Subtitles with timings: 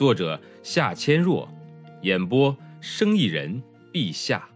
[0.00, 1.46] 作者夏千若，
[2.00, 3.62] 演播生意人
[3.92, 4.48] 陛下。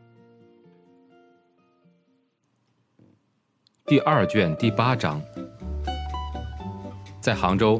[3.84, 5.20] 第二卷第八章，
[7.20, 7.78] 在杭州，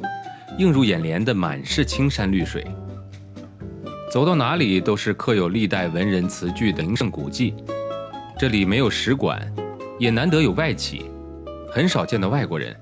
[0.59, 2.63] 映入眼帘的满是青山绿水，
[4.13, 7.55] 走到哪里都是刻有历代文人词句的名胜古迹。
[8.39, 9.41] 这里没有使馆，
[9.99, 11.11] 也难得有外企，
[11.73, 12.79] 很少见到外国人。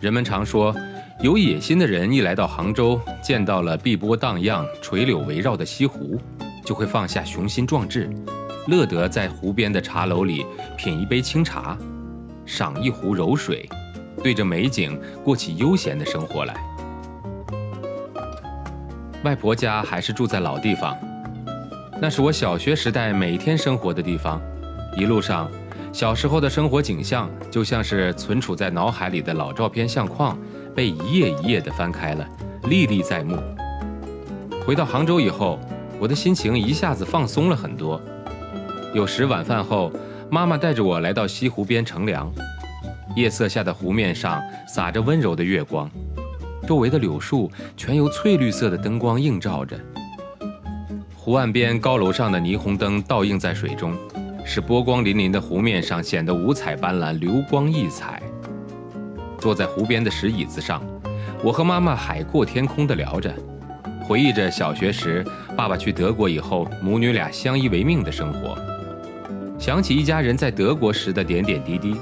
[0.00, 0.74] 人们常说。
[1.22, 6.20] 有野心的人一来到杭州，见到了碧波荡漾、垂柳围绕的西湖，
[6.64, 8.10] 就会放下雄心壮志，
[8.66, 10.44] 乐得在湖边的茶楼里
[10.76, 11.78] 品一杯清茶，
[12.44, 13.68] 赏一壶柔水，
[14.20, 16.56] 对着美景过起悠闲的生活来。
[19.22, 20.98] 外婆家还是住在老地方，
[22.00, 24.42] 那是我小学时代每天生活的地方。
[24.96, 25.48] 一路上，
[25.92, 30.36] 小时候的生活景象就像是存储在脑海里的老照片相框。
[30.74, 32.26] 被一页一页地翻开了，
[32.64, 33.36] 历历在目。
[34.64, 35.58] 回到杭州以后，
[35.98, 38.00] 我的心情一下子放松了很多。
[38.94, 39.92] 有时晚饭后，
[40.30, 42.32] 妈妈带着我来到西湖边乘凉。
[43.16, 45.90] 夜色下的湖面上洒着温柔的月光，
[46.66, 49.76] 周围的柳树全由翠绿色的灯光映照着。
[51.14, 53.94] 湖岸边高楼上的霓虹灯倒映在水中，
[54.46, 58.21] 使波光粼粼的湖面上显得五彩斑斓，流光溢彩。
[59.42, 60.80] 坐在湖边的石椅子上，
[61.42, 63.34] 我和妈妈海阔天空地聊着，
[64.04, 65.26] 回忆着小学时
[65.56, 68.56] 爸爸去德国以后，母女俩相依为命的生活，
[69.58, 71.96] 想起一家人在德国时的点点滴滴，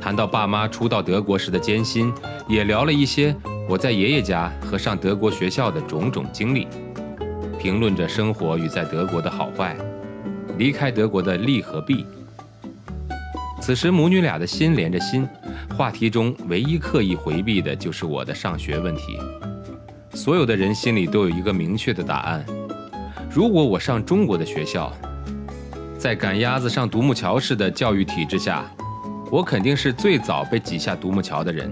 [0.00, 2.10] 谈到爸妈初到德国时的艰辛，
[2.48, 3.36] 也聊了一些
[3.68, 6.66] 我在爷爷家和上德国学校的种种经历，
[7.58, 9.76] 评论着生活与在德国的好坏，
[10.56, 12.06] 离开德国的利和弊。
[13.60, 15.28] 此时母女俩的心连着心。
[15.76, 19.18] 话题中唯一刻意回避的就是我的上学问题。
[20.12, 22.46] 所有的人心里都有一个明确的答案：
[23.28, 24.92] 如果我上中国的学校，
[25.98, 28.64] 在赶鸭子上独木桥式的教育体制下，
[29.32, 31.68] 我肯定是最早被挤下独木桥的人。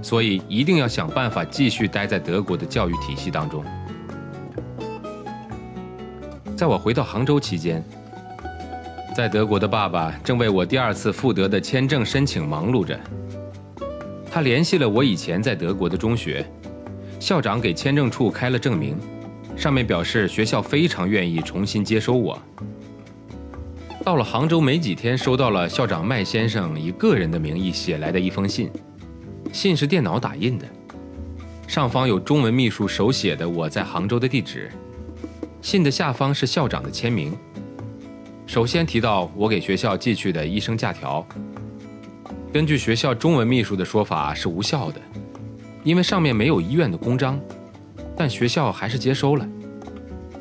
[0.00, 3.62] 所以一定要想办法继续待在德国的教育体系当中。
[6.56, 7.84] 在我回到杭州期间。
[9.14, 12.98] 在德国的爸爸正为我第二次赴德的签证申请忙碌着。
[14.30, 16.44] 他联系了我以前在德国的中学
[17.20, 18.96] 校长，给签证处开了证明，
[19.54, 22.40] 上面表示学校非常愿意重新接收我。
[24.02, 28.70] 到了杭州没几天，收到了校长麦先生以个人的名义写来的一封信，
[29.52, 30.66] 信是电脑打印的，
[31.68, 34.70] 上方有中文秘书手写的我在杭州的地址，
[35.60, 37.36] 信的下方是校长的签名。
[38.52, 41.26] 首先提到我给学校寄去的医生假条，
[42.52, 45.00] 根据学校中文秘书的说法是无效的，
[45.82, 47.40] 因为上面没有医院的公章，
[48.14, 49.48] 但学校还是接收了。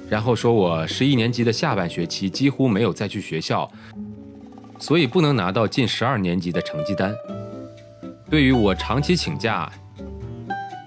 [0.10, 3.72] 然后说我十一年级的下半学期几乎没有再去学校，
[4.78, 7.16] 所以不能拿到近十二年级的成绩单。
[8.30, 9.72] 对于我长期请假，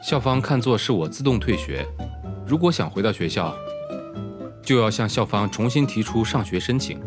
[0.03, 1.87] 校方看作是我自动退学，
[2.47, 3.57] 如果想回到学校。
[4.63, 6.99] 就要向校方重新提出上学申请。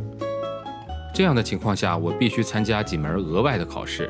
[1.17, 4.07] 这样的情况下，我必须参加几门额外的考试，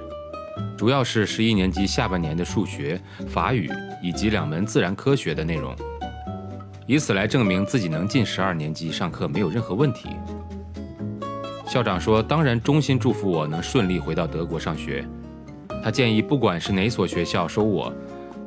[0.75, 3.71] 主要是十一年级下半年的数学、法语
[4.03, 5.73] 以及两门自然科学的内容，
[6.85, 10.09] 以此来证明自己能进十二年级上课没有任何问题。
[11.65, 15.07] 校长说：“当然，衷心祝福我能顺利回到德国上学。”
[15.81, 17.89] 他建议，不管是哪所学校收我，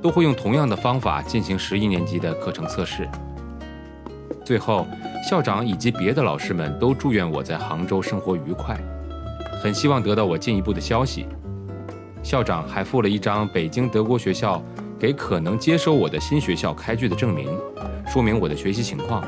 [0.02, 3.08] 都会用同样的方法进行十一年级的课程测试。
[4.44, 4.86] 最后，
[5.28, 8.78] 校长以及别的老师们都祝愿我在杭州生活愉快，
[9.62, 11.26] 很希望得到我进一步的消息。
[12.22, 14.62] 校长还附了一张北京德国学校
[14.98, 17.48] 给可能接收我的新学校开具的证明，
[18.06, 19.22] 说明我的学习情况。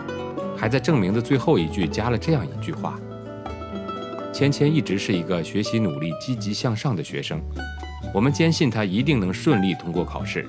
[0.57, 2.99] 还在证明的最后一句加了这样一句话
[4.33, 7.41] ：“芊芊一直是一个学习努力、积极向上的学生，
[8.15, 10.49] 我们坚信她一定能顺利通过考试。”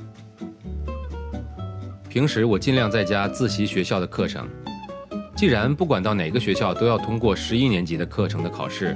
[2.10, 4.48] 平时我尽量在家自习学校的课程。
[5.44, 8.95] 既然不管到哪个学校都要通过十一年级的课程的考试，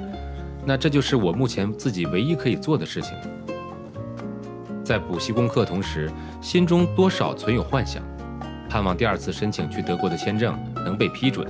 [0.65, 3.11] 那这就是我目前自己唯一可以做的事情。
[4.81, 6.09] 在补习功课同时，
[6.39, 8.01] 心中多少存有幻想，
[8.69, 11.45] 盼望第二次申请去德国的签证能被批准。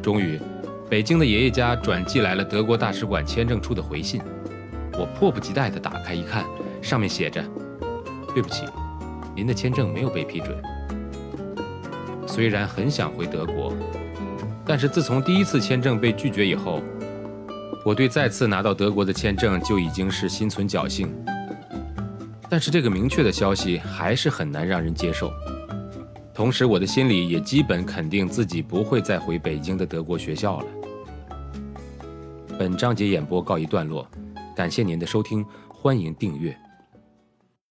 [0.00, 0.40] 终于，
[0.88, 4.22] 北京的爷爷家转寄来了德国大使馆签证处的回信。
[4.92, 6.44] 我迫不及待地打开一看，
[6.80, 7.44] 上面写着
[8.32, 8.66] ：“对不起，
[9.34, 10.56] 您的签证没有被批准。”
[12.24, 13.61] 虽然很想回德国，
[14.64, 16.80] 但是自从第一次签证被拒绝以后，
[17.84, 21.12] 我对再次拿到德国的签证就已经是心存侥幸。
[22.48, 25.32] 但是这个明确的消息还是很难让人接受。
[26.32, 30.66] 同时，我的心里也基本肯定自己不会再回北京的德国学校了。
[32.58, 34.06] 本章节演播告一段落，
[34.54, 36.56] 感谢您的收听，欢迎订阅。